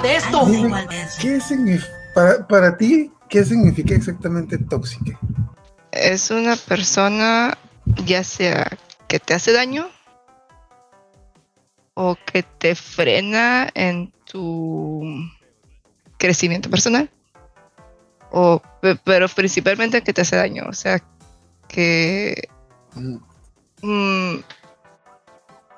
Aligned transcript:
de 0.00 0.16
esto. 0.16 0.46
¿Qué 1.20 1.40
significa, 1.40 1.92
para, 2.14 2.46
para 2.46 2.76
ti, 2.76 3.10
qué 3.28 3.44
significa 3.44 3.94
exactamente 3.94 4.58
tóxica? 4.58 5.18
Es 5.90 6.30
una 6.30 6.56
persona, 6.56 7.56
ya 8.04 8.24
sea 8.24 8.66
que 9.08 9.18
te 9.20 9.34
hace 9.34 9.52
daño 9.52 9.88
o 11.94 12.16
que 12.26 12.42
te 12.42 12.74
frena 12.74 13.68
en 13.74 14.12
tu 14.24 15.02
crecimiento 16.18 16.70
personal. 16.70 17.10
O, 18.30 18.62
pe- 18.80 18.96
pero 19.04 19.28
principalmente 19.28 20.02
que 20.02 20.12
te 20.14 20.22
hace 20.22 20.36
daño. 20.36 20.64
O 20.68 20.72
sea, 20.72 21.02
que 21.68 22.48
Mm. 22.94 23.16
mm, 23.82 24.42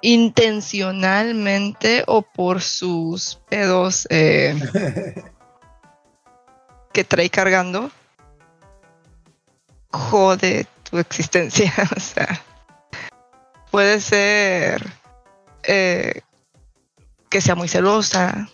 intencionalmente 0.05 2.04
o 2.07 2.21
por 2.21 2.61
sus 2.61 3.40
pedos 3.49 4.07
eh, 4.11 4.54
que 6.93 7.04
trae 7.04 7.31
cargando, 7.31 7.90
jode 9.90 10.67
tu 10.89 10.98
existencia. 10.98 11.72
O 11.96 12.00
sea, 12.00 12.43
puede 13.71 13.98
ser 13.98 14.86
eh, 15.62 16.21
que 17.31 17.40
sea 17.40 17.54
muy 17.54 17.68
celosa. 17.68 18.46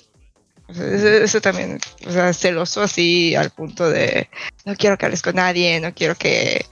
O 0.69 0.73
sea, 0.73 0.87
Eso, 0.87 1.09
eso 1.09 1.41
también, 1.41 1.81
o 2.07 2.13
sea, 2.13 2.33
celoso 2.33 2.81
así 2.81 3.35
al 3.35 3.51
punto 3.51 3.91
de 3.91 4.31
no 4.65 4.77
quiero 4.77 4.97
que 4.97 5.07
hables 5.07 5.23
con 5.23 5.35
nadie, 5.35 5.81
no 5.81 5.93
quiero 5.93 6.15
que, 6.15 6.65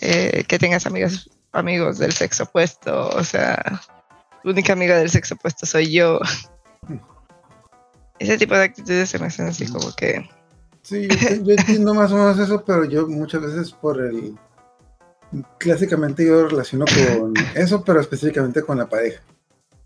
eh, 0.00 0.44
que 0.48 0.58
tengas 0.58 0.86
amigos, 0.86 1.28
amigos 1.52 1.98
del 1.98 2.14
sexo 2.14 2.44
opuesto, 2.44 3.10
o 3.10 3.22
sea, 3.24 3.82
única 4.44 4.72
amiga 4.72 4.96
del 4.98 5.10
sexo 5.10 5.34
opuesto 5.34 5.66
soy 5.66 5.92
yo. 5.92 6.20
Ese 8.18 8.38
tipo 8.38 8.54
de 8.54 8.64
actitudes 8.64 9.10
se 9.10 9.18
me 9.18 9.26
hacen 9.26 9.48
así 9.48 9.66
como 9.66 9.92
que 9.94 10.28
Sí, 10.82 11.08
yo, 11.08 11.44
yo 11.44 11.54
entiendo 11.56 11.94
más 11.94 12.10
o 12.10 12.16
menos 12.16 12.38
eso, 12.38 12.64
pero 12.64 12.84
yo 12.84 13.06
muchas 13.06 13.42
veces 13.42 13.72
por 13.72 14.00
el... 14.00 14.36
Clásicamente 15.58 16.26
yo 16.26 16.48
relaciono 16.48 16.84
con 16.86 17.32
eso, 17.54 17.82
pero 17.84 18.00
específicamente 18.00 18.62
con 18.62 18.78
la 18.78 18.88
pareja. 18.88 19.22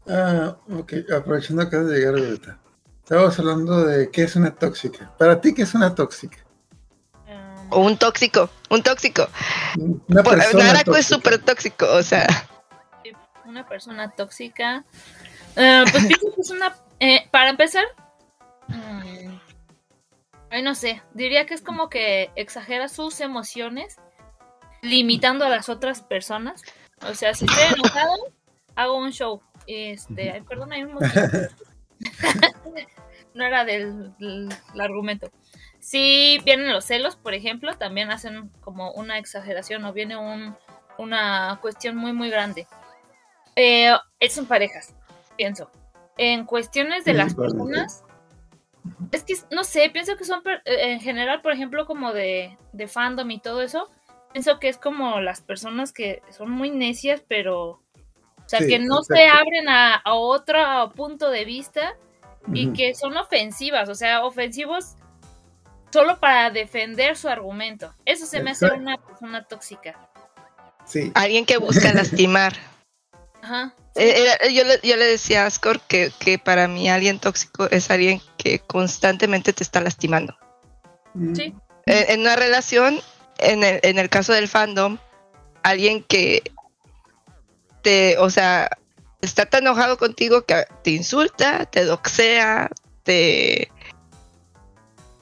Ah, 0.08 0.56
ok, 0.70 0.94
aprovechando 1.16 1.62
acá 1.62 1.82
de 1.84 1.98
llegar 1.98 2.14
ahorita. 2.14 2.58
Estábamos 3.02 3.38
hablando 3.38 3.84
de 3.84 4.10
qué 4.10 4.24
es 4.24 4.34
una 4.34 4.52
tóxica. 4.52 5.12
Para 5.16 5.40
ti, 5.40 5.54
¿qué 5.54 5.62
es 5.62 5.74
una 5.74 5.94
tóxica? 5.94 6.38
Um, 7.28 7.66
o 7.70 7.80
un 7.80 7.96
tóxico, 7.96 8.50
un 8.70 8.82
tóxico. 8.82 9.28
Una 10.08 10.22
Por- 10.24 10.36
persona 10.36 10.64
Narako 10.64 10.96
es 10.96 11.06
súper 11.06 11.38
tóxico, 11.38 11.86
o 11.92 12.02
sea, 12.02 12.26
una 13.56 13.68
persona 13.68 14.10
tóxica. 14.10 14.84
Eh, 15.56 15.84
pues 15.90 16.04
pienso 16.06 16.34
que 16.34 16.40
es 16.40 16.50
una. 16.50 16.74
eh, 17.00 17.26
para 17.30 17.50
empezar. 17.50 17.84
mm, 18.68 19.38
ay, 20.50 20.62
no 20.62 20.74
sé. 20.74 21.02
Diría 21.14 21.46
que 21.46 21.54
es 21.54 21.62
como 21.62 21.88
que 21.88 22.30
exagera 22.36 22.88
sus 22.88 23.20
emociones, 23.20 23.96
limitando 24.82 25.44
a 25.44 25.48
las 25.48 25.68
otras 25.68 26.02
personas. 26.02 26.62
O 27.02 27.14
sea, 27.14 27.34
si 27.34 27.46
estoy 27.46 27.64
enojada, 27.74 28.14
hago 28.76 28.96
un 28.98 29.12
show. 29.12 29.40
Este, 29.66 30.30
ay, 30.30 30.42
perdón, 30.42 30.72
hay 30.72 30.84
un 30.84 30.94
no 33.34 33.44
era 33.44 33.64
del, 33.64 34.16
del- 34.18 34.48
el 34.74 34.80
argumento. 34.80 35.30
Si 35.80 36.40
vienen 36.44 36.72
los 36.72 36.84
celos, 36.84 37.16
por 37.16 37.34
ejemplo, 37.34 37.76
también 37.76 38.10
hacen 38.10 38.48
como 38.60 38.92
una 38.92 39.18
exageración 39.18 39.84
o 39.84 39.92
viene 39.92 40.16
un, 40.16 40.56
una 40.98 41.58
cuestión 41.60 41.96
muy, 41.96 42.12
muy 42.12 42.30
grande. 42.30 42.66
Eh, 43.56 43.92
son 44.30 44.46
parejas, 44.46 44.94
pienso. 45.36 45.70
En 46.18 46.44
cuestiones 46.44 47.04
de 47.04 47.12
Sí, 47.12 47.16
las 47.16 47.34
personas, 47.34 48.04
es 49.12 49.24
que 49.24 49.34
no 49.50 49.64
sé, 49.64 49.90
pienso 49.90 50.16
que 50.16 50.24
son 50.24 50.42
per- 50.42 50.62
eh, 50.64 50.92
en 50.92 51.00
general, 51.00 51.42
por 51.42 51.52
ejemplo, 51.52 51.86
como 51.86 52.12
de, 52.12 52.56
de 52.72 52.88
fandom 52.88 53.30
y 53.30 53.40
todo 53.40 53.62
eso. 53.62 53.90
Pienso 54.32 54.58
que 54.60 54.68
es 54.68 54.76
como 54.78 55.20
las 55.20 55.40
personas 55.40 55.92
que 55.92 56.22
son 56.30 56.50
muy 56.50 56.70
necias, 56.70 57.22
pero. 57.26 57.80
O 58.44 58.48
sea, 58.48 58.60
Sí, 58.60 58.68
que 58.68 58.78
no 58.78 59.02
se 59.02 59.26
abren 59.26 59.68
a, 59.68 59.96
a 59.96 60.14
otro 60.14 60.92
punto 60.94 61.30
de 61.30 61.44
vista 61.44 61.96
y 62.52 62.72
que 62.74 62.94
son 62.94 63.16
ofensivas, 63.16 63.88
o 63.88 63.94
sea, 63.96 64.24
ofensivos 64.24 64.94
solo 65.90 66.20
para 66.20 66.50
defender 66.50 67.16
su 67.16 67.28
argumento. 67.28 67.92
Eso 68.04 68.24
se 68.26 68.40
me 68.40 68.52
hace 68.52 68.66
una 68.66 68.98
persona 68.98 69.42
tóxica. 69.44 69.98
Sí, 70.84 71.10
alguien 71.14 71.44
que 71.44 71.56
busca 71.56 71.92
lastimar. 71.94 72.52
Ajá. 73.46 73.74
Eh, 73.94 74.24
era- 74.24 74.48
yo, 74.50 74.64
le, 74.64 74.80
yo 74.82 74.96
le 74.96 75.04
decía 75.04 75.44
a 75.44 75.46
Ascor 75.46 75.80
que, 75.80 76.10
que 76.18 76.38
para 76.38 76.66
mí 76.66 76.90
alguien 76.90 77.20
tóxico 77.20 77.68
es 77.70 77.90
alguien 77.90 78.20
que 78.36 78.58
constantemente 78.58 79.52
te 79.52 79.62
está 79.62 79.80
lastimando. 79.80 80.36
Mm, 81.14 81.34
Sí. 81.34 81.54
En, 81.86 82.10
en 82.10 82.20
una 82.22 82.34
relación, 82.34 83.00
en 83.38 83.62
el, 83.62 83.78
en 83.84 83.98
el 84.00 84.08
caso 84.08 84.32
del 84.32 84.48
fandom, 84.48 84.98
alguien 85.62 86.02
que 86.02 86.42
te, 87.82 88.18
o 88.18 88.28
sea, 88.30 88.68
está 89.20 89.46
tan 89.46 89.62
enojado 89.62 89.96
contigo 89.96 90.42
que 90.44 90.64
te 90.82 90.90
insulta, 90.90 91.66
te 91.66 91.84
doxea, 91.84 92.68
te, 93.04 93.70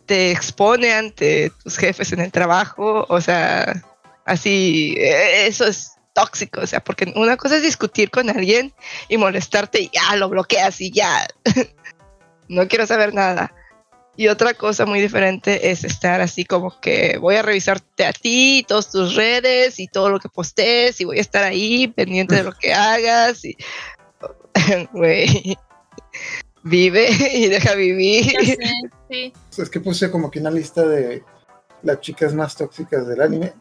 te 0.06 0.30
expone 0.30 0.94
ante 0.94 1.50
tus 1.62 1.76
jefes 1.76 2.12
en 2.12 2.20
el 2.20 2.32
trabajo, 2.32 3.04
o 3.10 3.20
sea, 3.20 3.82
así, 4.24 4.94
eh, 4.98 5.46
eso 5.46 5.66
es 5.66 5.92
tóxico, 6.14 6.62
o 6.62 6.66
sea, 6.66 6.80
porque 6.80 7.12
una 7.16 7.36
cosa 7.36 7.56
es 7.56 7.62
discutir 7.62 8.10
con 8.10 8.30
alguien 8.30 8.72
y 9.08 9.18
molestarte 9.18 9.82
y 9.82 9.90
ya 9.92 10.16
lo 10.16 10.28
bloqueas 10.28 10.80
y 10.80 10.90
ya, 10.90 11.26
no 12.48 12.66
quiero 12.68 12.86
saber 12.86 13.12
nada. 13.12 13.54
Y 14.16 14.28
otra 14.28 14.54
cosa 14.54 14.86
muy 14.86 15.00
diferente 15.00 15.70
es 15.72 15.82
estar 15.82 16.20
así 16.20 16.44
como 16.44 16.80
que 16.80 17.18
voy 17.18 17.34
a 17.34 17.42
revisarte 17.42 18.06
a 18.06 18.12
ti, 18.12 18.64
todas 18.66 18.90
tus 18.90 19.16
redes 19.16 19.80
y 19.80 19.88
todo 19.88 20.08
lo 20.08 20.20
que 20.20 20.28
postes 20.28 21.00
y 21.00 21.04
voy 21.04 21.18
a 21.18 21.20
estar 21.20 21.42
ahí 21.42 21.88
pendiente 21.88 22.36
de 22.36 22.44
lo 22.44 22.52
que 22.52 22.72
hagas 22.72 23.44
y 23.44 23.56
güey 24.92 25.58
vive 26.64 27.08
y 27.32 27.48
deja 27.48 27.74
vivir. 27.74 28.24
Sé, 28.24 28.58
sí. 29.10 29.32
es 29.58 29.70
que 29.70 29.80
puse 29.80 30.10
como 30.10 30.30
que 30.30 30.40
una 30.40 30.50
lista 30.50 30.84
de 30.86 31.22
las 31.82 32.00
chicas 32.00 32.34
más 32.34 32.56
tóxicas 32.56 33.06
del 33.06 33.20
anime. 33.20 33.52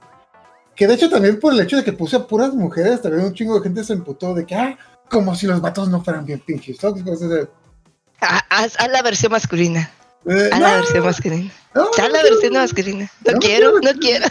Que 0.76 0.88
de 0.88 0.96
hecho 0.96 1.10
también 1.10 1.40
por 1.40 1.54
el 1.54 1.60
hecho 1.62 1.78
de 1.78 1.84
que 1.84 1.94
puse 1.94 2.16
a 2.16 2.26
puras 2.28 2.54
mujeres, 2.54 3.02
también 3.02 3.26
un 3.26 3.34
chingo 3.34 3.56
de 3.56 3.62
gente 3.64 3.84
se 3.84 3.94
emputó 3.94 4.34
de 4.34 4.46
que, 4.46 4.56
ah, 4.56 4.78
como 5.10 5.36
si 5.36 5.46
los 5.46 5.62
vatos 5.62 5.90
no 5.90 6.04
fueran 6.04 6.26
bien 6.26 6.40
pinches 6.40 6.78
tóxicos. 6.78 7.22
o 7.22 7.30
sea, 7.30 7.48
Ha- 8.22 8.46
Haz, 8.50 8.76
haz 8.80 8.92
la 8.92 9.02
versión 9.02 9.32
masculina. 9.32 9.92
eh, 10.26 10.50
Haz 10.52 10.60
no, 10.60 10.68
la 10.68 10.76
versión 10.78 11.06
masculina. 11.06 11.52
no, 11.76 11.84
Haz 11.84 11.98
la 11.98 12.08
no, 12.08 12.24
versión 12.30 12.54
masculina. 12.54 13.12
No 13.26 13.32
No 13.34 13.40
quiero, 13.40 13.72
quiero. 13.80 13.94
no 13.94 14.00
quiero. 14.00 14.26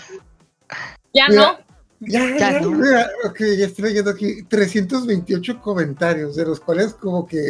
Ya 1.14 1.28
Mira, 1.28 1.42
no. 1.42 1.58
Ya, 2.00 2.20
Ya 2.36 2.52
ya, 2.52 2.60
no. 2.60 2.70
mira, 2.72 3.08
ok, 3.24 3.38
ya 3.56 3.66
estoy 3.66 3.84
leyendo 3.84 4.10
aquí 4.10 4.42
328 4.44 5.60
comentarios, 5.60 6.34
de 6.34 6.44
los 6.46 6.58
cuales 6.58 6.94
como 6.94 7.24
que 7.26 7.40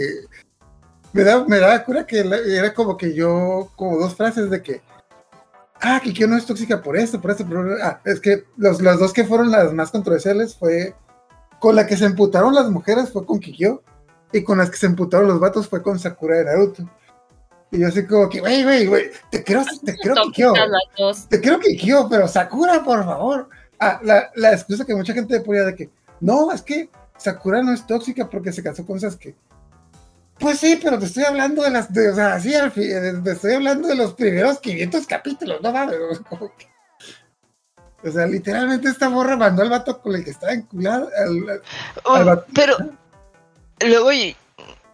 me 1.15 1.23
da, 1.25 1.45
me 1.47 1.59
da 1.59 1.83
cura 1.85 2.07
que 2.07 2.23
la- 2.25 2.37
era 2.37 2.75
como 2.75 2.97
que 2.99 3.15
yo, 3.15 3.71
como 3.77 3.99
dos 3.99 4.15
frases 4.15 4.51
de 4.51 4.63
que, 4.63 4.83
ah, 5.83 6.01
que 6.03 6.13
yo 6.13 6.27
no 6.27 6.37
es 6.37 6.47
tóxica 6.47 6.83
por 6.83 6.97
esto, 6.97 7.21
por 7.21 7.31
esto, 7.31 7.47
por 7.47 7.79
ah, 7.83 8.01
es 8.05 8.21
que 8.21 8.45
los, 8.57 8.81
las 8.81 8.99
dos 8.99 9.13
que 9.13 9.25
fueron 9.25 9.51
las 9.51 9.73
más 9.73 9.91
controversiales 9.91 10.57
fue, 10.57 10.95
con 11.61 11.77
la 11.77 11.87
que 11.87 11.97
se 11.97 12.07
emputaron 12.07 12.55
las 12.55 12.71
mujeres 12.71 13.11
fue 13.11 13.27
con 13.27 13.41
Kikyo, 13.41 13.83
y 14.33 14.43
con 14.43 14.59
las 14.59 14.71
que 14.71 14.77
se 14.79 14.87
emputaron 14.87 15.29
los 15.29 15.41
vatos 15.41 15.69
fue 15.69 15.83
con 15.83 15.99
Sakura 15.99 16.39
de 16.39 16.45
Naruto. 16.45 16.89
Y 17.71 17.81
yo 17.81 17.89
así 17.89 18.07
como 18.07 18.29
que, 18.29 18.41
güey, 18.41 18.63
güey, 18.63 18.87
güey, 18.87 19.11
te 19.31 19.45
creo, 19.45 19.63
te 19.85 19.97
creo 19.97 20.15
Kikyo. 20.15 20.53
Te 21.29 21.41
que 21.41 21.77
quiero, 21.77 22.09
pero 22.09 22.29
Sakura, 22.29 22.83
por 22.83 23.05
favor. 23.05 23.49
Ah, 23.79 24.01
la, 24.03 24.31
la 24.37 24.53
excusa 24.53 24.85
que 24.85 24.95
mucha 24.95 25.13
gente 25.13 25.41
ponía 25.41 25.65
de 25.65 25.75
que 25.75 25.91
no, 26.21 26.53
es 26.53 26.63
que 26.63 26.89
Sakura 27.17 27.63
no 27.63 27.73
es 27.73 27.87
tóxica 27.87 28.29
porque 28.29 28.53
se 28.53 28.63
casó 28.63 28.87
con 28.87 29.01
Sasuke. 29.01 29.35
Pues 30.43 30.59
sí, 30.59 30.79
pero 30.83 30.99
te 30.99 31.07
estoy 31.07 31.23
hablando 31.23 31.63
de 31.63 31.71
las, 31.71 31.93
de, 31.93 32.09
o 32.11 32.15
sea, 32.17 32.39
sí, 32.41 32.53
al 32.55 32.73
fin, 32.73 32.91
eh, 32.91 33.15
te 33.23 33.31
estoy 33.31 33.55
hablando 33.55 33.87
de 33.87 33.95
los 33.95 34.15
primeros 34.15 34.59
500 34.59 35.07
capítulos, 35.07 35.61
no 35.63 35.73
mames. 35.73 35.97
o 38.05 38.11
sea, 38.11 38.27
literalmente 38.27 38.89
esta 38.89 39.09
morra 39.09 39.37
mandó 39.37 39.63
al 39.63 39.71
vato 39.71 40.01
con 40.03 40.17
el 40.17 40.25
que 40.25 40.31
estaba 40.31 40.53
enculado. 40.53 41.09
al- 41.17 41.63
Oh, 42.05 42.43
pero 42.53 42.77
luego 43.87 44.11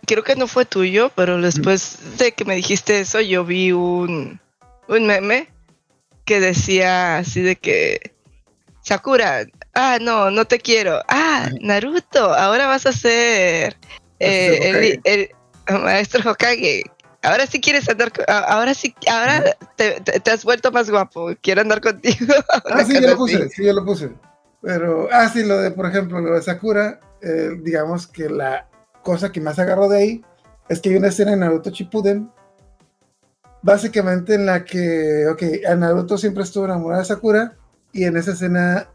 creo 0.07 0.23
que 0.23 0.37
no 0.37 0.47
fue 0.47 0.67
tuyo, 0.67 1.11
pero 1.15 1.41
después 1.41 2.19
de 2.19 2.33
que 2.33 2.45
me 2.45 2.55
dijiste 2.55 3.01
eso, 3.01 3.21
yo 3.23 3.45
vi 3.47 3.73
un, 3.73 4.39
un 4.89 5.07
meme 5.07 5.49
que 6.27 6.41
decía 6.41 7.17
así 7.17 7.41
de 7.41 7.57
que 7.57 8.13
Sakura, 8.83 9.47
ah, 9.75 9.99
no, 10.01 10.31
no 10.31 10.45
te 10.45 10.59
quiero. 10.59 11.03
Ah, 11.09 11.49
Naruto, 11.63 12.35
ahora 12.35 12.67
vas 12.67 12.85
a 12.85 12.93
ser 12.93 13.77
eh, 14.21 14.99
el 15.05 15.31
maestro 15.83 16.31
Hokage. 16.31 16.83
Ahora 17.23 17.47
sí 17.47 17.61
quieres 17.61 17.89
andar, 17.89 18.13
con- 18.13 18.25
ahora 18.29 18.75
sí, 18.75 18.95
ahora 19.11 19.43
te, 19.77 20.01
te- 20.01 20.21
te 20.21 20.31
has 20.31 20.45
vuelto 20.45 20.71
más 20.71 20.89
guapo. 20.91 21.31
Quiero 21.43 21.61
andar 21.63 21.81
contigo. 21.81 22.35
Ah, 22.71 22.85
sí, 22.85 22.95
yo 22.95 23.01
lo 23.01 23.07
así. 23.09 23.17
puse, 23.17 23.49
sí, 23.51 23.65
yo 23.65 23.73
lo 23.73 23.85
puse. 23.85 24.11
Pero, 24.63 25.09
ah, 25.13 25.29
sí, 25.29 25.45
lo 25.45 25.59
de, 25.59 25.71
por 25.71 25.87
ejemplo, 25.87 26.21
lo 26.21 26.35
de 26.35 26.43
Sakura, 26.43 27.01
eh, 27.23 27.51
digamos 27.63 28.07
que 28.07 28.29
la 28.29 28.69
cosa 29.03 29.31
que 29.33 29.41
más 29.41 29.59
agarró 29.59 29.89
de 29.89 29.99
ahí 29.99 30.25
es 30.69 30.81
que 30.81 30.91
hay 30.91 30.97
una 30.97 31.09
escena 31.09 31.33
en 31.33 31.41
Naruto 31.41 31.71
Shippuden 31.71 32.31
básicamente 33.63 34.35
en 34.35 34.47
la 34.47 34.65
que, 34.65 35.27
ok, 35.29 35.43
a 35.69 35.75
Naruto 35.75 36.17
siempre 36.19 36.43
estuvo 36.45 36.65
enamorado 36.67 37.01
de 37.03 37.07
Sakura 37.09 37.57
y 37.93 38.05
en 38.05 38.17
esa 38.17 38.33
escena 38.33 38.89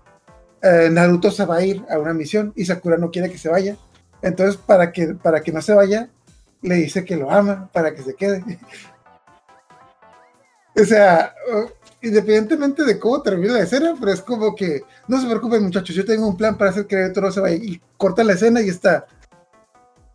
eh, 0.61 0.89
Naruto 0.91 1.31
se 1.31 1.45
va 1.45 1.57
a 1.57 1.65
ir 1.65 1.83
a 1.89 1.97
una 1.99 2.13
misión 2.13 2.53
y 2.55 2.65
Sakura 2.65 2.97
no 2.97 3.11
quiere 3.11 3.29
que 3.29 3.37
se 3.37 3.49
vaya. 3.49 3.75
Entonces, 4.21 4.55
para 4.57 4.91
que, 4.91 5.15
para 5.15 5.41
que 5.41 5.51
no 5.51 5.61
se 5.61 5.73
vaya, 5.73 6.09
le 6.63 6.75
dice 6.75 7.06
que 7.06 7.15
lo 7.15 7.30
ama 7.30 7.69
para 7.71 7.94
que 7.94 8.01
se 8.01 8.15
quede. 8.15 8.44
o 10.75 10.83
sea, 10.83 11.36
independientemente 12.01 12.83
de 12.83 12.98
cómo 12.98 13.21
termina 13.21 13.54
la 13.54 13.62
escena, 13.62 13.95
pero 14.00 14.12
es 14.12 14.21
como 14.21 14.56
que 14.56 14.81
no 15.07 15.21
se 15.21 15.27
preocupen, 15.27 15.63
muchachos, 15.63 15.95
yo 15.95 16.06
tengo 16.06 16.27
un 16.27 16.38
plan 16.38 16.57
para 16.57 16.71
hacer 16.71 16.88
que 16.88 16.95
Naruto 16.95 17.21
no 17.21 17.31
se 17.31 17.39
vaya. 17.39 17.56
Y 17.56 17.80
corta 17.98 18.24
la 18.24 18.33
escena 18.33 18.62
y 18.62 18.69
está. 18.69 19.06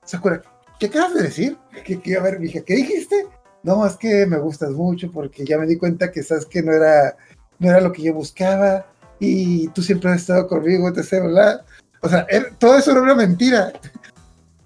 Sakura, 0.04 0.42
¿qué 0.80 0.86
acabas 0.86 1.14
de 1.14 1.22
decir? 1.22 1.56
¿Qué, 1.84 2.16
a 2.16 2.22
ver, 2.22 2.40
dije, 2.40 2.64
¿qué 2.64 2.76
dijiste? 2.76 3.26
No, 3.62 3.86
es 3.86 3.96
que 3.96 4.26
me 4.26 4.38
gustas 4.38 4.70
mucho 4.70 5.10
porque 5.12 5.44
ya 5.44 5.58
me 5.58 5.66
di 5.66 5.76
cuenta 5.76 6.10
que 6.10 6.22
sabes 6.22 6.46
que 6.46 6.62
no 6.62 6.72
era, 6.72 7.16
no 7.58 7.68
era 7.68 7.80
lo 7.80 7.92
que 7.92 8.02
yo 8.02 8.14
buscaba 8.14 8.86
y 9.20 9.68
tú 9.68 9.82
siempre 9.82 10.10
has 10.10 10.20
estado 10.20 10.46
conmigo, 10.46 10.92
sé, 11.02 11.20
¿verdad? 11.20 11.64
O 12.00 12.08
sea, 12.08 12.26
todo 12.58 12.78
eso 12.78 12.92
era 12.92 13.02
una 13.02 13.14
mentira. 13.14 13.72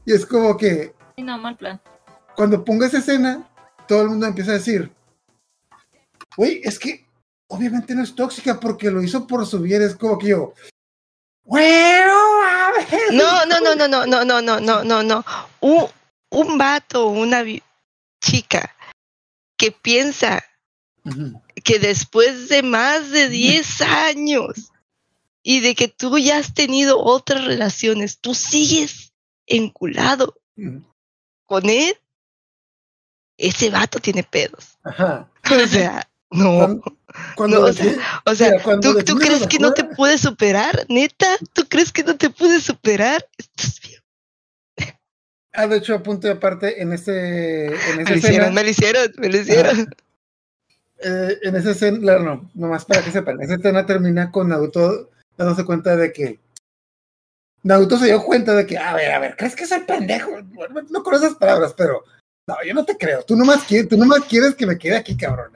Y 0.04 0.12
es 0.12 0.26
como 0.26 0.56
que. 0.56 0.92
No, 1.22 1.38
mal 1.38 1.56
plan. 1.56 1.80
Cuando 2.34 2.64
pongo 2.64 2.84
esa 2.84 2.98
escena, 2.98 3.48
todo 3.86 4.02
el 4.02 4.08
mundo 4.08 4.26
empieza 4.26 4.52
a 4.52 4.54
decir: 4.54 4.90
Güey, 6.36 6.60
es 6.64 6.78
que 6.78 7.06
obviamente 7.48 7.94
no 7.94 8.02
es 8.02 8.14
tóxica 8.14 8.58
porque 8.58 8.90
lo 8.90 9.02
hizo 9.02 9.26
por 9.26 9.46
su 9.46 9.60
bien. 9.60 9.82
Es 9.82 9.94
como 9.94 10.18
que 10.18 10.28
yo. 10.28 10.54
Bueno, 11.44 12.14
no, 13.12 13.46
no, 13.46 13.60
no, 13.60 13.74
no, 13.74 13.88
no, 13.88 14.06
no, 14.06 14.24
no, 14.24 14.40
no, 14.40 14.60
no, 14.60 14.84
no, 14.84 15.02
no. 15.02 15.24
Un, 15.60 15.86
un 16.30 16.58
vato, 16.58 17.08
una 17.08 17.44
chica 18.20 18.74
que 19.56 19.72
piensa 19.72 20.42
que 21.64 21.78
después 21.78 22.48
de 22.48 22.62
más 22.62 23.10
de 23.10 23.28
10 23.28 23.80
años 23.82 24.72
y 25.42 25.60
de 25.60 25.74
que 25.74 25.88
tú 25.88 26.18
ya 26.18 26.38
has 26.38 26.54
tenido 26.54 27.00
otras 27.00 27.44
relaciones, 27.44 28.18
tú 28.18 28.34
sigues 28.34 29.12
enculado 29.46 30.40
con 31.52 31.68
él, 31.68 31.94
ese 33.36 33.68
vato 33.68 33.98
tiene 33.98 34.22
pedos. 34.24 34.78
O 35.50 35.66
sea, 35.66 36.08
no. 36.30 36.80
o 37.36 37.72
sea, 38.34 38.62
¿tú, 38.80 39.16
crees 39.16 39.46
que 39.48 39.58
no 39.58 39.74
te 39.74 39.82
puedes 39.82 40.20
superar? 40.20 40.86
¿Neta? 40.88 41.26
¿Tú 41.52 41.66
crees 41.68 41.92
que 41.92 42.04
no 42.04 42.16
te 42.16 42.30
puedes 42.30 42.62
superar? 42.62 43.26
Estás 43.36 43.80
bien. 43.82 44.00
Ah, 45.52 45.66
de 45.66 45.78
hecho, 45.78 45.96
apunte 45.96 46.30
aparte 46.30 46.80
en 46.80 46.92
ese. 46.92 47.66
En 47.66 47.96
me 47.96 48.04
lo 48.04 48.14
hicieron, 48.14 48.54
me 48.54 48.62
lo 48.62 48.70
hicieron, 48.70 49.12
me 49.18 49.28
lo 49.28 49.36
hicieron. 49.36 49.94
Eh, 51.00 51.38
en 51.42 51.56
esa 51.56 51.72
escena, 51.72 52.18
no, 52.20 52.48
nomás 52.54 52.84
para 52.84 53.02
que 53.02 53.10
sepan, 53.10 53.42
esa 53.42 53.56
escena 53.56 53.84
termina 53.84 54.30
con 54.30 54.48
Naruto 54.48 55.10
dándose 55.36 55.64
cuenta 55.64 55.96
de 55.96 56.12
que 56.12 56.38
Naruto 57.62 57.96
se 57.96 58.06
dio 58.06 58.22
cuenta 58.22 58.54
de 58.54 58.66
que, 58.66 58.76
a 58.76 58.94
ver, 58.94 59.12
a 59.12 59.18
ver, 59.18 59.36
¿crees 59.36 59.54
que 59.54 59.66
soy 59.66 59.80
pendejo? 59.80 60.30
No 60.90 61.02
con 61.02 61.14
esas 61.14 61.34
palabras, 61.36 61.74
pero 61.76 62.02
no, 62.46 62.56
yo 62.66 62.74
no 62.74 62.84
te 62.84 62.96
creo. 62.96 63.22
Tú 63.22 63.36
nomás 63.36 63.64
quieres, 63.64 63.88
tú 63.88 63.96
nomás 63.96 64.20
quieres 64.24 64.54
que 64.54 64.66
me 64.66 64.78
quede 64.78 64.96
aquí, 64.96 65.16
cabrón. 65.16 65.52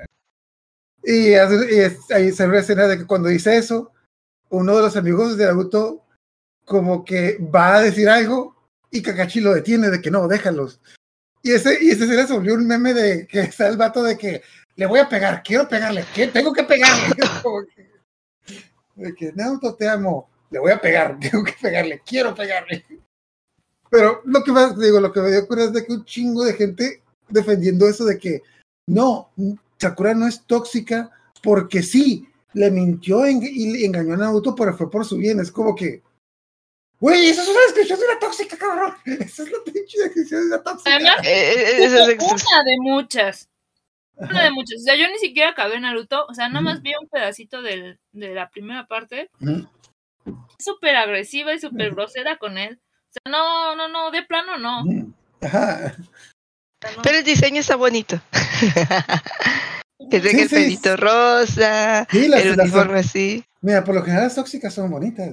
Y, 1.03 1.35
ahí 1.35 2.33
se 2.33 2.47
ve 2.47 2.59
escena 2.59 2.87
de 2.87 2.99
que 2.99 3.07
cuando 3.07 3.29
dice 3.29 3.57
eso, 3.57 3.93
uno 4.51 4.77
de 4.77 4.83
los 4.83 4.97
amigos 4.97 5.37
de 5.37 5.47
Naruto 5.47 6.05
como 6.65 7.05
que 7.05 7.39
va 7.39 7.77
a 7.77 7.83
decir 7.83 8.09
algo 8.09 8.57
y 8.91 9.03
Kakashi 9.03 9.41
lo 9.41 9.55
detiene 9.55 9.89
de 9.89 10.01
que 10.01 10.11
no, 10.11 10.27
déjalos. 10.27 10.81
Y 11.43 11.53
ese, 11.53 11.83
y 11.83 11.91
ese 11.91 12.05
escena 12.05 12.27
se 12.27 12.33
volvió 12.33 12.55
un 12.55 12.67
meme 12.67 12.93
de 12.93 13.27
que 13.27 13.41
está 13.41 13.69
el 13.69 13.77
vato 13.77 14.03
de 14.03 14.17
que 14.17 14.43
le 14.75 14.87
voy 14.87 14.99
a 15.01 15.09
pegar, 15.09 15.43
quiero 15.45 15.69
pegarle, 15.69 16.05
tengo 16.33 16.53
que 16.53 16.65
pegarle. 16.65 17.15
de 18.97 19.15
que, 19.15 19.33
Naruto, 19.33 19.75
te 19.75 19.89
amo, 19.89 20.29
le 20.57 20.61
voy 20.61 20.73
a 20.73 20.81
pegar, 20.81 21.19
tengo 21.21 21.45
que 21.45 21.55
pegarle, 21.61 22.01
quiero 22.05 22.35
pegarle. 22.35 22.83
Pero 23.91 24.23
lo 24.25 24.43
que 24.43 24.53
más 24.53 24.79
digo, 24.79 25.01
lo 25.01 25.13
que 25.13 25.21
me 25.21 25.31
dio 25.31 25.47
cura 25.47 25.65
es 25.65 25.73
de 25.73 25.85
que 25.85 25.93
un 25.93 26.05
chingo 26.07 26.45
de 26.45 26.55
gente 26.55 27.03
defendiendo 27.29 27.87
eso 27.87 28.07
de 28.07 28.19
que 28.19 28.43
no, 28.89 29.31
Sakura 29.79 30.15
no 30.15 30.27
es 30.27 30.45
tóxica 30.47 31.11
porque 31.43 31.83
sí, 31.83 32.27
le 32.55 32.71
mintió 32.71 33.29
y 33.29 33.85
engañó 33.85 34.15
a 34.15 34.17
Naruto, 34.17 34.55
pero 34.55 34.75
fue 34.75 34.91
por 34.91 35.05
su 35.05 35.19
bien. 35.19 35.41
Es 35.41 35.53
como 35.53 35.75
que, 35.75 36.03
güey, 36.99 37.27
eso 37.27 37.43
es 37.43 37.49
una 37.49 37.61
descripción 37.61 38.01
de 38.01 38.07
una 38.07 38.19
tóxica, 38.19 38.57
cabrón. 38.57 38.95
Esa 39.05 39.43
es 39.43 39.53
la 39.53 39.59
pinche 39.63 39.99
descripción 40.03 40.41
de 40.41 40.47
una 40.47 40.63
tóxica. 40.63 40.97
Eh, 41.23 41.85
eh, 41.85 41.89
una 41.89 42.65
de 42.65 42.77
muchas. 42.81 43.51
Una 44.17 44.45
de 44.45 44.51
muchas. 44.51 44.81
O 44.81 44.85
sea, 44.85 44.97
yo 44.97 45.07
ni 45.09 45.19
siquiera 45.19 45.51
acabé 45.51 45.79
Naruto. 45.79 46.25
O 46.27 46.35
sea, 46.35 46.49
nada 46.49 46.63
más 46.63 46.81
vi 46.81 46.93
un 46.99 47.09
pedacito 47.09 47.61
del, 47.61 48.01
de 48.13 48.35
la 48.35 48.49
primera 48.49 48.87
parte. 48.87 49.29
Súper 50.59 50.97
agresiva 50.97 51.55
y 51.55 51.61
súper 51.61 51.93
grosera 51.93 52.39
con 52.39 52.59
él. 52.59 52.81
O 52.81 53.13
sea, 53.13 53.31
no, 53.31 53.77
no, 53.77 53.89
no, 53.89 54.11
de 54.11 54.23
plano 54.23 54.59
no. 54.59 54.85
Pero 57.03 57.19
el 57.19 57.25
diseño 57.25 57.61
está 57.61 57.77
bonito. 57.77 58.21
que 60.11 60.21
tenga 60.21 60.43
el 60.43 60.49
pelito 60.49 60.97
rosa, 60.97 62.07
el 62.13 62.61
uniforme 62.61 63.01
así. 63.01 63.45
Mira, 63.61 63.83
por 63.85 63.95
lo 63.95 64.03
general 64.03 64.25
las 64.25 64.35
tóxicas 64.35 64.75
son 64.75 64.91
bonitas. 64.91 65.31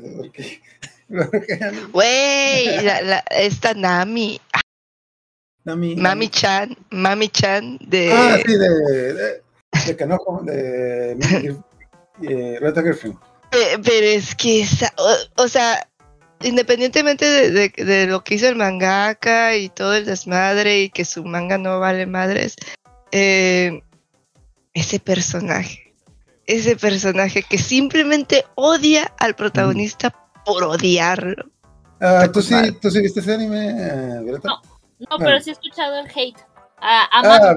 Güey, 1.92 2.68
esta 3.30 3.74
Nami. 3.74 4.40
Nami. 5.66 5.95
Mami 5.95 6.30
Chan, 6.30 6.75
Mami 6.90 7.30
Chan 7.30 7.78
de. 7.81 8.12
Ah, 8.12 8.38
sí, 8.45 8.51
de. 8.54 9.13
de, 9.13 9.44
de 9.86 9.95
Canojo, 9.95 10.42
de. 10.44 11.16
de 12.19 12.60
Reta 12.60 12.81
Girlfriend. 12.81 13.18
Pero 13.83 14.07
es 14.07 14.35
que 14.35 14.61
esa. 14.61 14.94
O, 15.38 15.47
sea, 15.47 15.88
independientemente 16.41 17.25
de, 17.25 17.69
de, 17.69 18.07
lo 18.07 18.23
que 18.23 18.35
hizo 18.35 18.47
el 18.47 18.55
mangaka 18.55 19.55
y 19.55 19.69
todo 19.69 19.94
el 19.94 20.05
desmadre 20.05 20.81
y 20.81 20.89
que 20.89 21.05
su 21.05 21.23
manga 21.23 21.57
no 21.57 21.79
vale 21.79 22.05
madres, 22.05 22.55
eh, 23.11 23.81
ese 24.73 25.00
personaje, 25.00 25.94
ese 26.47 26.75
personaje 26.75 27.44
que 27.44 27.57
simplemente 27.57 28.45
odia 28.55 29.13
al 29.19 29.35
protagonista 29.35 30.15
por 30.45 30.63
odiarlo. 30.63 31.45
Ah, 32.01 32.27
¿tú, 32.31 32.41
sí, 32.41 32.56
¿Tú 32.81 32.91
sí 32.91 33.01
viste 33.01 33.19
ese 33.19 33.35
anime, 33.35 33.69
eh, 33.69 34.39
No. 34.44 34.61
No, 35.09 35.18
pero 35.18 35.39
sí 35.42 35.49
he 35.49 35.54
escuchado 35.54 35.99
el 35.99 36.07
hate. 36.07 36.39
A, 36.80 37.07
ah, 37.11 37.56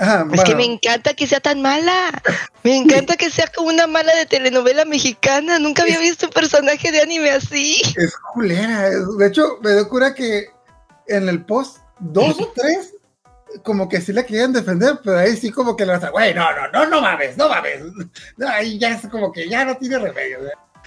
ah, 0.00 0.26
es 0.32 0.44
que 0.44 0.54
me 0.54 0.64
encanta 0.64 1.14
que 1.14 1.26
sea 1.26 1.40
tan 1.40 1.62
mala. 1.62 2.10
Me 2.62 2.76
encanta 2.76 3.16
que 3.16 3.30
sea 3.30 3.46
como 3.54 3.68
una 3.68 3.86
mala 3.86 4.14
de 4.16 4.26
telenovela 4.26 4.84
mexicana. 4.84 5.58
Nunca 5.58 5.82
había 5.82 5.98
visto 5.98 6.26
un 6.26 6.32
personaje 6.32 6.90
de 6.90 7.00
anime 7.00 7.30
así. 7.30 7.80
Es 7.96 8.14
culera. 8.34 8.90
De 8.90 9.26
hecho, 9.26 9.58
me 9.62 9.72
da 9.72 9.88
cura 9.88 10.14
que 10.14 10.48
en 11.06 11.28
el 11.28 11.44
post, 11.44 11.78
dos 12.00 12.40
o 12.40 12.52
tres, 12.54 12.94
como 13.62 13.88
que 13.88 14.00
sí 14.00 14.12
la 14.12 14.24
querían 14.24 14.52
defender, 14.52 15.00
pero 15.02 15.18
ahí 15.18 15.36
sí 15.36 15.50
como 15.50 15.76
que 15.76 15.84
le 15.84 15.92
vas 15.92 16.04
a, 16.04 16.10
güey, 16.10 16.34
no, 16.34 16.50
no, 16.54 16.68
no, 16.68 16.86
no 16.86 17.00
mames, 17.00 17.36
no 17.36 17.48
mames. 17.48 17.82
ahí 18.48 18.78
ya 18.78 18.90
es 18.90 19.06
como 19.08 19.32
que 19.32 19.48
ya 19.48 19.64
no 19.64 19.76
tiene 19.76 19.98
remedio. 19.98 20.38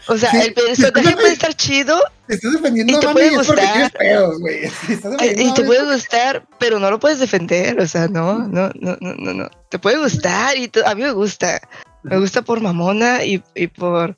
O 0.07 0.17
sea, 0.17 0.31
el 0.31 0.53
personaje 0.53 1.15
puede 1.15 1.33
estar 1.33 1.53
chido. 1.53 1.99
Estás 2.27 2.53
defendiendo 2.53 2.93
y 2.93 2.99
te 2.99 3.07
puede 3.09 3.29
gustar. 3.35 3.91
güey. 4.39 4.69
Y 5.37 5.53
te 5.53 5.63
puede 5.63 5.93
gustar, 5.93 6.45
pero 6.59 6.79
no 6.79 6.89
lo 6.89 6.99
puedes 6.99 7.19
defender. 7.19 7.79
O 7.79 7.87
sea, 7.87 8.07
no, 8.07 8.39
no, 8.47 8.69
no, 8.79 8.97
no, 8.99 9.33
no. 9.33 9.49
Te 9.69 9.79
puede 9.79 9.97
gustar 9.97 10.57
y 10.57 10.69
a 10.85 10.95
mí 10.95 11.03
me 11.03 11.11
gusta. 11.11 11.61
Me 12.03 12.17
gusta 12.17 12.41
por 12.41 12.59
mamona 12.59 13.23
y, 13.23 13.41
y 13.55 13.67
por 13.67 14.17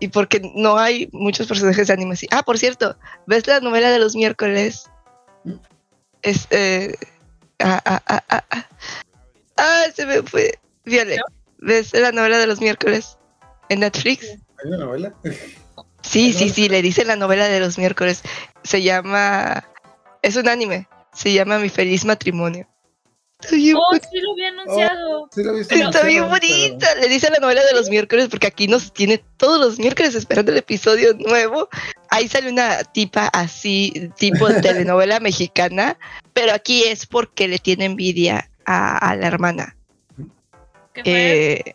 y 0.00 0.08
porque 0.08 0.40
no 0.54 0.78
hay 0.78 1.08
muchos 1.12 1.46
personajes 1.46 1.86
de 1.86 1.92
anime 1.92 2.14
así. 2.14 2.26
Ah, 2.30 2.42
por 2.42 2.58
cierto, 2.58 2.96
¿ves 3.26 3.46
la 3.46 3.60
novela 3.60 3.90
de 3.90 3.98
los 3.98 4.16
miércoles? 4.16 4.90
Este. 6.22 6.98
Ah, 7.58 7.80
ah, 7.84 8.02
ah, 8.06 8.24
ah, 8.30 8.44
ah. 8.50 8.68
Ah, 9.58 9.84
se 9.94 10.06
me 10.06 10.22
fue. 10.22 10.58
Viole. 10.86 11.18
¿Ves 11.58 11.92
la 11.92 12.12
novela 12.12 12.38
de 12.38 12.46
los 12.46 12.60
miércoles 12.60 13.18
en 13.68 13.80
Netflix? 13.80 14.26
¿Hay 14.62 14.68
una 14.70 14.78
novela? 14.78 15.14
Sí, 16.02 16.32
sí, 16.32 16.48
sí, 16.48 16.68
le 16.68 16.82
dice 16.82 17.04
la 17.04 17.16
novela 17.16 17.48
de 17.48 17.60
los 17.60 17.78
miércoles. 17.78 18.22
Se 18.62 18.82
llama. 18.82 19.64
Es 20.22 20.36
un 20.36 20.48
anime. 20.48 20.88
Se 21.12 21.32
llama 21.32 21.58
Mi 21.58 21.68
Feliz 21.68 22.04
Matrimonio. 22.04 22.66
oh, 23.42 23.46
sí 23.46 24.20
lo 24.20 24.32
había 24.32 24.48
anunciado. 24.48 25.22
Oh, 25.22 25.28
Está 25.68 26.02
bien 26.04 26.28
bonita. 26.28 26.94
Le 26.96 27.08
dice 27.08 27.30
la 27.30 27.38
novela 27.38 27.64
de 27.64 27.74
los 27.74 27.88
miércoles 27.88 28.28
porque 28.28 28.46
aquí 28.46 28.68
nos 28.68 28.92
tiene 28.92 29.22
todos 29.36 29.60
los 29.60 29.78
miércoles 29.78 30.14
esperando 30.14 30.52
el 30.52 30.58
episodio 30.58 31.14
nuevo. 31.14 31.68
Ahí 32.08 32.28
sale 32.28 32.50
una 32.50 32.82
tipa 32.84 33.26
así, 33.28 34.10
tipo 34.16 34.48
de 34.48 34.60
telenovela 34.62 35.20
mexicana, 35.20 35.98
pero 36.32 36.52
aquí 36.52 36.84
es 36.84 37.06
porque 37.06 37.48
le 37.48 37.58
tiene 37.58 37.86
envidia 37.86 38.50
a, 38.66 39.16
la 39.16 39.26
hermana. 39.26 39.76
¿Qué 40.92 41.02
fue? 41.02 41.52
Eh, 41.52 41.74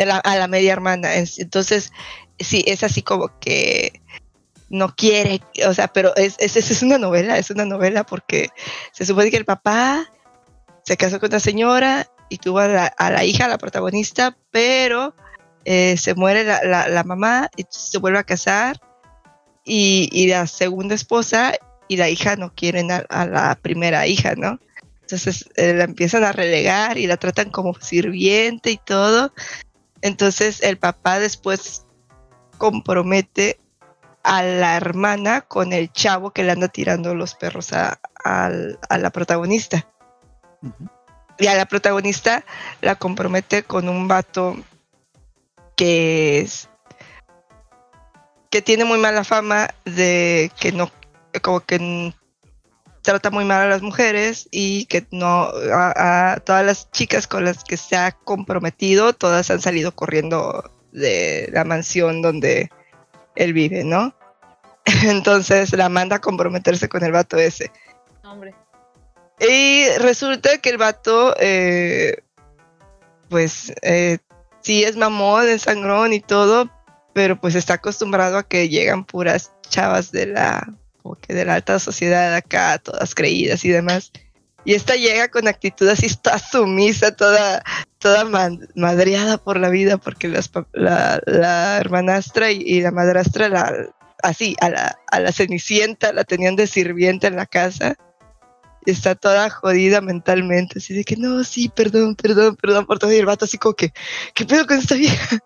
a 0.00 0.36
la 0.36 0.48
media 0.48 0.72
hermana. 0.72 1.14
Entonces, 1.14 1.92
sí, 2.38 2.64
es 2.66 2.82
así 2.82 3.02
como 3.02 3.38
que 3.40 4.00
no 4.70 4.94
quiere, 4.94 5.42
o 5.66 5.74
sea, 5.74 5.88
pero 5.88 6.14
es, 6.16 6.36
es, 6.38 6.56
es 6.56 6.82
una 6.82 6.96
novela, 6.96 7.38
es 7.38 7.50
una 7.50 7.64
novela 7.64 8.04
porque 8.04 8.48
se 8.92 9.04
supone 9.04 9.30
que 9.30 9.36
el 9.36 9.44
papá 9.44 10.10
se 10.84 10.96
casó 10.96 11.18
con 11.18 11.30
una 11.30 11.40
señora 11.40 12.08
y 12.28 12.38
tuvo 12.38 12.60
a 12.60 12.68
la, 12.68 12.86
a 12.86 13.10
la 13.10 13.24
hija, 13.24 13.48
la 13.48 13.58
protagonista, 13.58 14.36
pero 14.52 15.14
eh, 15.64 15.96
se 15.96 16.14
muere 16.14 16.44
la, 16.44 16.62
la, 16.62 16.88
la, 16.88 17.04
mamá 17.04 17.50
y 17.56 17.66
se 17.68 17.98
vuelve 17.98 18.20
a 18.20 18.24
casar 18.24 18.80
y, 19.64 20.08
y, 20.12 20.28
la 20.28 20.46
segunda 20.46 20.94
esposa 20.94 21.52
y 21.88 21.96
la 21.96 22.08
hija 22.08 22.36
no 22.36 22.54
quieren 22.54 22.90
a, 22.92 23.26
la 23.26 23.58
primera 23.60 24.06
hija, 24.06 24.34
¿no? 24.36 24.60
Entonces 25.02 25.50
eh, 25.56 25.74
la 25.74 25.84
empiezan 25.84 26.22
a 26.22 26.30
relegar 26.30 26.96
y 26.96 27.08
la 27.08 27.16
tratan 27.16 27.50
como 27.50 27.74
sirviente 27.74 28.70
y 28.70 28.76
todo. 28.76 29.32
Entonces 30.02 30.62
el 30.62 30.78
papá 30.78 31.18
después 31.18 31.86
compromete 32.58 33.60
a 34.22 34.42
la 34.42 34.76
hermana 34.76 35.42
con 35.42 35.72
el 35.72 35.92
chavo 35.92 36.32
que 36.32 36.42
le 36.44 36.52
anda 36.52 36.68
tirando 36.68 37.14
los 37.14 37.34
perros 37.34 37.72
a, 37.72 38.00
a, 38.24 38.50
a 38.88 38.98
la 38.98 39.10
protagonista. 39.10 39.88
Uh 40.62 40.68
-huh. 40.68 40.90
Y 41.38 41.46
a 41.46 41.54
la 41.54 41.64
protagonista 41.64 42.44
la 42.82 42.96
compromete 42.96 43.62
con 43.62 43.88
un 43.88 44.08
vato 44.08 44.56
que 45.74 46.40
es 46.40 46.68
que 48.50 48.60
tiene 48.60 48.84
muy 48.84 48.98
mala 48.98 49.24
fama 49.24 49.68
de 49.84 50.50
que 50.60 50.72
no 50.72 50.90
como 51.42 51.60
que 51.60 52.12
trata 53.10 53.30
muy 53.30 53.44
mal 53.44 53.62
a 53.62 53.68
las 53.68 53.82
mujeres 53.82 54.48
y 54.52 54.86
que 54.86 55.04
no 55.10 55.50
a, 55.74 56.32
a, 56.32 56.40
todas 56.40 56.64
las 56.64 56.90
chicas 56.92 57.26
con 57.26 57.44
las 57.44 57.64
que 57.64 57.76
se 57.76 57.96
ha 57.96 58.12
comprometido 58.12 59.12
todas 59.12 59.50
han 59.50 59.60
salido 59.60 59.94
corriendo 59.96 60.70
de 60.92 61.48
la 61.52 61.64
mansión 61.64 62.22
donde 62.22 62.70
él 63.34 63.52
vive, 63.52 63.82
¿no? 63.82 64.14
Entonces 65.04 65.72
la 65.72 65.88
manda 65.88 66.16
a 66.16 66.20
comprometerse 66.20 66.88
con 66.88 67.04
el 67.04 67.12
vato 67.12 67.36
ese. 67.36 67.72
Hombre. 68.22 68.54
Y 69.40 69.88
resulta 69.98 70.58
que 70.58 70.70
el 70.70 70.76
vato, 70.76 71.34
eh, 71.40 72.22
pues, 73.28 73.72
eh, 73.82 74.18
sí 74.60 74.84
es 74.84 74.96
mamón, 74.96 75.48
es 75.48 75.62
sangrón 75.62 76.12
y 76.12 76.20
todo, 76.20 76.70
pero 77.14 77.40
pues 77.40 77.54
está 77.54 77.74
acostumbrado 77.74 78.38
a 78.38 78.46
que 78.46 78.68
llegan 78.68 79.04
puras 79.04 79.52
chavas 79.68 80.12
de 80.12 80.26
la, 80.26 80.68
como 81.10 81.20
que 81.20 81.34
de 81.34 81.44
la 81.44 81.54
alta 81.54 81.78
sociedad 81.78 82.34
acá, 82.34 82.78
todas 82.78 83.14
creídas 83.14 83.64
y 83.64 83.70
demás. 83.70 84.12
Y 84.64 84.74
esta 84.74 84.94
llega 84.94 85.28
con 85.28 85.48
actitud 85.48 85.88
así, 85.88 86.06
está 86.06 86.38
sumisa, 86.38 87.16
toda, 87.16 87.62
toda 87.98 88.24
madreada 88.74 89.38
por 89.38 89.58
la 89.58 89.70
vida, 89.70 89.96
porque 89.96 90.28
las, 90.28 90.50
la, 90.72 91.20
la, 91.26 91.78
hermanastra 91.78 92.52
y, 92.52 92.62
y, 92.62 92.80
la 92.82 92.90
madrastra, 92.90 93.48
la, 93.48 93.72
así, 94.22 94.54
a 94.60 94.68
la, 94.68 94.98
a 95.10 95.20
la 95.20 95.32
cenicienta 95.32 96.12
la 96.12 96.24
tenían 96.24 96.56
de 96.56 96.66
sirvienta 96.66 97.26
en 97.26 97.36
la 97.36 97.46
casa. 97.46 97.96
Y 98.86 98.92
está 98.92 99.14
toda 99.14 99.50
jodida 99.50 100.00
mentalmente, 100.00 100.78
así 100.78 100.94
de 100.94 101.04
que 101.04 101.16
no, 101.16 101.42
sí, 101.44 101.68
perdón, 101.68 102.14
perdón, 102.16 102.56
perdón 102.56 102.86
por 102.86 102.98
todo. 102.98 103.12
Y 103.12 103.16
el 103.16 103.26
vato 103.26 103.46
así 103.46 103.58
como 103.58 103.74
que, 103.74 103.92
¿qué 104.34 104.44
pedo 104.44 104.66
con 104.66 104.78
esta 104.78 104.94
vieja? 104.94 105.38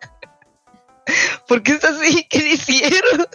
¿Por 1.49 1.63
qué 1.63 1.73
está 1.73 1.89
así? 1.89 2.27
¿Qué 2.29 2.39
le 2.41 2.51
hicieron? 2.51 3.27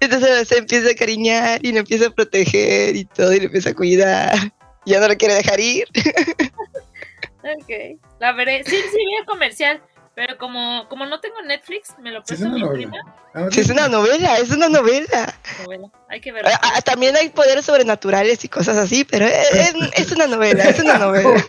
Entonces 0.00 0.48
se 0.48 0.58
empieza 0.58 0.90
a 0.90 0.94
cariñar 0.94 1.58
y 1.64 1.72
le 1.72 1.80
empieza 1.80 2.06
a 2.06 2.10
proteger 2.10 2.94
y 2.96 3.04
todo, 3.04 3.32
y 3.32 3.38
le 3.40 3.46
empieza 3.46 3.70
a 3.70 3.74
cuidar. 3.74 4.34
Y 4.84 4.92
ya 4.92 5.00
no 5.00 5.08
le 5.08 5.16
quiere 5.16 5.34
dejar 5.34 5.58
ir. 5.60 5.86
ok, 7.42 7.98
la 8.20 8.32
veré. 8.32 8.62
Sí, 8.64 8.76
sí, 8.76 8.96
vi 8.96 9.16
el 9.20 9.26
comercial. 9.26 9.82
Pero 10.14 10.36
como, 10.36 10.88
como 10.88 11.06
no 11.06 11.20
tengo 11.20 11.40
Netflix, 11.42 11.94
me 12.02 12.10
lo 12.10 12.24
prestó 12.24 12.46
sí, 12.46 12.50
mi 12.50 12.60
novela. 12.60 12.90
prima. 12.90 13.14
Ah, 13.34 13.46
Sí, 13.52 13.60
es 13.60 13.70
una 13.70 13.86
novela, 13.86 14.36
es 14.38 14.50
una 14.50 14.68
novela. 14.68 15.32
Novela. 15.64 15.88
Hay 16.08 16.20
que 16.20 16.32
verlo. 16.32 16.50
Ah, 16.52 16.72
ah, 16.76 16.80
También 16.82 17.14
hay 17.14 17.28
poderes 17.28 17.64
sobrenaturales 17.64 18.44
y 18.44 18.48
cosas 18.48 18.76
así, 18.78 19.04
pero 19.04 19.26
es, 19.26 19.48
es- 19.52 19.74
es 19.94 20.10
una 20.12 20.26
novela, 20.26 20.64
es 20.64 20.80
una 20.80 20.98
novela. 20.98 21.44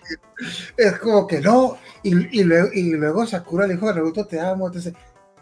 Es 0.77 0.99
como 0.99 1.25
que 1.25 1.39
no. 1.41 1.79
Y, 2.03 2.41
y, 2.41 2.43
luego, 2.43 2.69
y 2.71 2.91
luego 2.91 3.25
Sakura 3.25 3.65
le 3.65 3.73
dijo 3.73 3.89
a 3.89 3.93
Naruto, 3.93 4.25
te 4.27 4.39
amo. 4.39 4.67
Entonces, 4.67 4.93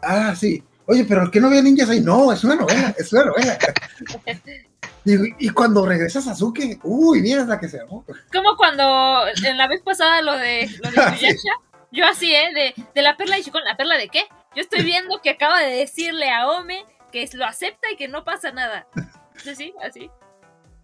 ah, 0.02 0.34
sí. 0.34 0.64
Oye, 0.88 1.06
pero 1.06 1.30
¿qué 1.30 1.40
no 1.40 1.48
había 1.48 1.62
ninjas 1.62 1.90
ahí? 1.90 2.00
No, 2.00 2.32
es 2.32 2.44
una 2.44 2.56
novela, 2.56 2.96
es 2.98 3.12
una 3.12 3.26
novela. 3.26 3.58
y, 5.06 5.46
y 5.48 5.50
cuando 5.50 5.86
regresa 5.86 6.22
Sasuke, 6.22 6.80
uy, 6.84 7.22
mira 7.22 7.46
la 7.46 7.60
que 7.60 7.68
se 7.68 7.82
amó. 7.82 8.06
Como 8.32 8.56
cuando 8.56 9.28
en 9.46 9.58
la 9.58 9.68
vez 9.68 9.82
pasada 9.82 10.22
lo 10.22 10.38
de, 10.38 10.70
lo 10.82 10.90
de 10.90 10.98
Ah, 11.02 11.16
sí. 11.18 11.26
Inuyasha, 11.26 11.52
yo 11.92 12.06
así, 12.06 12.34
¿eh? 12.34 12.54
De, 12.54 12.84
de 12.96 13.02
la 13.02 13.18
perla 13.18 13.38
y 13.38 13.42
Shikon, 13.42 13.64
¿la 13.66 13.76
perla 13.76 13.98
de 13.98 14.08
qué? 14.08 14.24
Yo 14.56 14.62
estoy 14.62 14.84
viendo 14.86 15.22
que 15.22 15.32
acaba 15.32 15.62
de 15.62 15.72
decirle 15.72 16.30
a 16.30 16.48
Ome 16.48 16.86
que 17.12 17.30
lo 17.34 17.46
acepta 17.46 17.92
y 17.92 17.98
que 17.98 18.08
no 18.08 18.24
pasa 18.24 18.52
nada. 18.52 18.88
Sí, 19.44 19.56
sí, 19.56 19.74
así. 19.84 20.10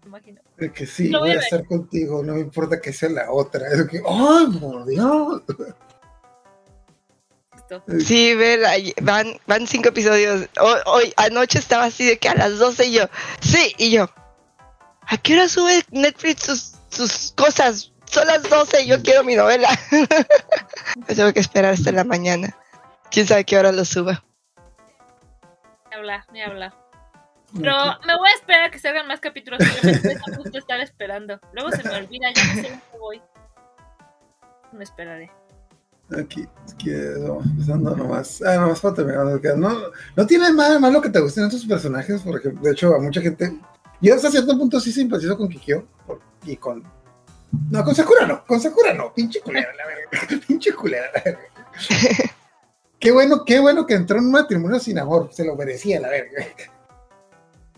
Me 0.02 0.08
imagino. 0.08 0.42
Que 0.74 0.86
sí, 0.86 1.08
Lo 1.08 1.20
voy 1.20 1.30
voy 1.30 1.38
a 1.38 1.40
estar 1.40 1.64
contigo, 1.64 2.22
no 2.22 2.34
me 2.34 2.40
importa 2.40 2.78
que 2.78 2.92
sea 2.92 3.08
la 3.08 3.32
otra. 3.32 3.66
Es 3.68 3.86
que, 3.88 4.02
¡ay, 4.06 4.58
por 4.58 4.84
Dios! 4.84 5.42
Sí, 8.04 8.34
ve, 8.34 8.58
la- 8.58 8.74
van, 9.02 9.38
van 9.46 9.66
cinco 9.66 9.88
episodios. 9.88 10.48
Hoy, 10.60 10.80
hoy, 10.86 11.14
anoche 11.16 11.58
estaba 11.58 11.84
así 11.84 12.04
de 12.04 12.18
que 12.18 12.28
a 12.28 12.34
las 12.34 12.58
12 12.58 12.86
y 12.86 12.92
yo, 12.92 13.04
sí, 13.40 13.74
y 13.78 13.90
yo, 13.90 14.10
¿a 15.06 15.16
qué 15.16 15.34
hora 15.34 15.48
sube 15.48 15.82
Netflix 15.90 16.42
sus, 16.44 16.72
sus 16.90 17.32
cosas? 17.36 17.92
Son 18.06 18.26
las 18.26 18.42
12 18.48 18.82
y 18.82 18.86
yo 18.88 19.02
quiero 19.02 19.24
mi 19.24 19.34
novela. 19.34 19.68
Me 21.08 21.14
tengo 21.14 21.32
que 21.32 21.40
esperar 21.40 21.72
hasta 21.72 21.90
la 21.90 22.04
mañana. 22.04 22.56
¿Quién 23.10 23.26
sabe 23.26 23.44
qué 23.44 23.58
hora 23.58 23.72
lo 23.72 23.84
suba? 23.84 24.22
Ni 25.90 25.96
hablar, 25.96 26.24
ni 26.32 26.42
hablar. 26.42 26.74
Pero 27.56 27.76
me 28.04 28.16
voy 28.16 28.28
a 28.30 28.34
esperar 28.34 28.64
a 28.64 28.70
que 28.70 28.80
salgan 28.80 29.06
más 29.06 29.20
capítulos. 29.20 29.60
porque 29.64 29.86
me 29.86 29.92
estoy 29.92 30.14
a 30.14 30.36
gusto 30.36 30.58
estar 30.58 30.80
esperando. 30.80 31.38
Luego 31.52 31.70
se 31.70 31.84
me 31.84 31.94
olvida, 31.96 32.28
ya 32.34 32.44
no 32.46 32.54
sé 32.54 32.62
dónde 32.62 32.98
voy. 32.98 33.22
Me 34.72 34.82
esperaré. 34.84 35.30
Aquí, 36.10 36.46
aquí 36.72 36.90
vamos 37.26 37.46
empezando 37.46 37.96
nomás. 37.96 38.42
Ah, 38.42 38.56
nomás 38.56 38.80
para 38.80 38.94
terminar. 38.94 39.26
porque 39.30 39.54
No, 39.56 39.74
no 40.16 40.26
tiene 40.26 40.52
nada 40.52 40.78
malo 40.78 41.00
que 41.00 41.08
te 41.08 41.20
gusten 41.20 41.44
estos 41.44 41.64
personajes, 41.64 42.20
por 42.22 42.38
ejemplo. 42.38 42.62
De 42.62 42.72
hecho, 42.72 42.94
a 42.94 43.00
mucha 43.00 43.20
gente. 43.20 43.58
Yo 44.00 44.14
hasta 44.14 44.30
cierto 44.30 44.56
punto 44.58 44.78
sí 44.80 44.92
simpatizo 44.92 45.36
con 45.36 45.48
Kikyo 45.48 45.84
y 46.44 46.56
con. 46.56 46.82
No, 47.70 47.84
con 47.84 47.94
Sakura 47.94 48.26
no, 48.26 48.44
con 48.44 48.60
Sakura 48.60 48.92
no, 48.92 49.14
pinche 49.14 49.40
culera, 49.40 49.68
la 49.76 49.86
verga. 49.86 50.44
pinche 50.46 50.74
culera, 50.74 51.06
la 51.14 51.22
verga. 51.22 51.40
qué 52.98 53.12
bueno, 53.12 53.44
qué 53.44 53.60
bueno 53.60 53.86
que 53.86 53.94
entró 53.94 54.18
en 54.18 54.24
un 54.24 54.32
matrimonio 54.32 54.78
sin 54.80 54.98
amor, 54.98 55.30
se 55.32 55.44
lo 55.44 55.56
merecía, 55.56 56.00
la 56.00 56.08
verga. 56.08 56.44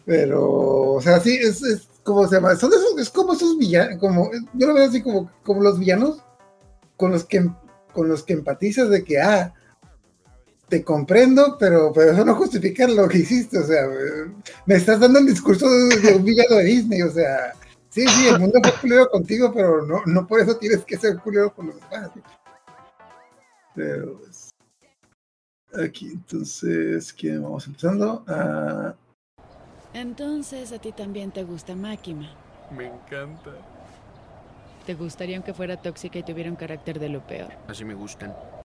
Pero, 0.04 0.92
o 0.92 1.00
sea, 1.00 1.21
sí, 1.21 1.37
es, 1.37 1.62
es 1.62 1.88
como 2.02 2.26
se 2.26 2.37
llama, 2.37 2.56
son 2.56 2.73
esos, 2.73 2.99
es 2.99 3.11
como 3.11 3.35
esos 3.35 3.59
villanos, 3.59 3.99
como, 3.99 4.30
yo 4.54 4.66
lo 4.66 4.75
veo 4.75 4.88
así 4.88 5.02
como, 5.02 5.30
como 5.45 5.62
los 5.62 5.78
villanos 5.78 6.23
con 6.97 7.11
los 7.11 7.25
que 7.25 7.50
con 7.96 8.08
los 8.08 8.22
que 8.22 8.34
empatizas 8.34 8.90
de 8.90 9.02
que, 9.02 9.18
ah, 9.18 9.54
te 10.68 10.84
comprendo, 10.84 11.56
pero, 11.58 11.92
pero 11.94 12.12
eso 12.12 12.24
no 12.26 12.34
justifica 12.34 12.86
lo 12.86 13.08
que 13.08 13.18
hiciste, 13.18 13.58
o 13.58 13.64
sea, 13.64 13.86
me 14.66 14.74
estás 14.74 15.00
dando 15.00 15.18
el 15.18 15.26
discurso 15.26 15.66
de, 15.70 15.96
de 16.00 16.14
un 16.14 16.24
villano 16.24 16.56
de 16.56 16.64
Disney, 16.64 17.00
o 17.00 17.10
sea, 17.10 17.54
sí, 17.88 18.06
sí, 18.06 18.28
el 18.28 18.38
mundo 18.38 18.60
fue 18.62 18.80
culero 18.82 19.08
contigo, 19.08 19.50
pero 19.54 19.86
no, 19.86 20.02
no 20.04 20.26
por 20.26 20.40
eso 20.40 20.58
tienes 20.58 20.84
que 20.84 20.98
ser 20.98 21.16
culero 21.18 21.54
con 21.54 21.68
los 21.68 21.76
demás. 21.76 22.10
Pero, 23.74 24.18
pues, 24.18 24.50
aquí, 25.82 26.10
entonces, 26.12 27.14
¿qué 27.14 27.38
vamos 27.38 27.66
empezando? 27.66 28.22
Ah, 28.28 28.94
Entonces 29.94 30.72
a 30.72 30.78
ti 30.78 30.92
también 30.92 31.30
te 31.30 31.44
gusta 31.44 31.74
Máquina. 31.74 32.30
Me 32.76 32.88
encanta. 32.88 33.52
¿Te 34.87 34.95
gustaría 34.95 35.35
aunque 35.35 35.52
fuera 35.52 35.76
tóxica 35.76 36.21
y 36.21 36.23
tuviera 36.23 36.49
un 36.49 36.55
carácter 36.55 37.00
de 37.00 37.09
lo 37.09 37.21
peor? 37.26 37.52
Así 37.66 37.85
me 37.85 37.95
gustan. 37.95 38.33